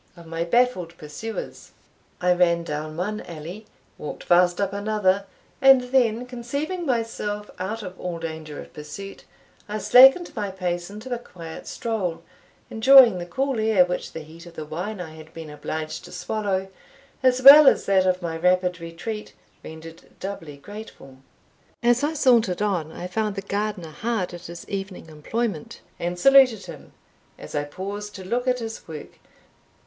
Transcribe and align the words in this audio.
of 0.17 0.25
my 0.25 0.43
baffled 0.43 0.97
pursuers. 0.97 1.73
I 2.19 2.33
ran 2.33 2.63
down 2.63 2.97
one 2.97 3.21
alley, 3.21 3.67
walked 3.99 4.23
fast 4.23 4.59
up 4.59 4.73
another; 4.73 5.25
and 5.61 5.81
then, 5.91 6.25
conceiving 6.25 6.87
myself 6.87 7.51
out 7.59 7.83
of 7.83 7.99
all 7.99 8.17
danger 8.17 8.59
of 8.59 8.73
pursuit, 8.73 9.25
I 9.69 9.77
slackened 9.77 10.35
my 10.35 10.49
pace 10.49 10.89
into 10.89 11.13
a 11.13 11.19
quiet 11.19 11.67
stroll, 11.67 12.23
enjoying 12.71 13.19
the 13.19 13.27
cool 13.27 13.59
air 13.59 13.85
which 13.85 14.11
the 14.13 14.21
heat 14.21 14.47
of 14.47 14.55
the 14.55 14.65
wine 14.65 14.99
I 14.99 15.13
had 15.13 15.35
been 15.35 15.51
obliged 15.51 16.03
to 16.05 16.11
swallow, 16.11 16.69
as 17.21 17.43
well 17.43 17.67
as 17.67 17.85
that 17.85 18.07
of 18.07 18.23
my 18.23 18.37
rapid 18.37 18.79
retreat, 18.79 19.35
rendered 19.63 20.01
doubly 20.19 20.57
grateful. 20.57 21.17
As 21.83 22.03
I 22.03 22.15
sauntered 22.15 22.63
on, 22.63 22.91
I 22.91 23.05
found 23.05 23.35
the 23.35 23.43
gardener 23.43 23.91
hard 23.91 24.33
at 24.33 24.47
his 24.47 24.67
evening 24.67 25.09
employment, 25.09 25.81
and 25.99 26.17
saluted 26.17 26.65
him, 26.65 26.93
as 27.37 27.53
I 27.53 27.65
paused 27.65 28.15
to 28.15 28.23
look 28.25 28.47
at 28.47 28.57
his 28.57 28.87
work. 28.87 29.19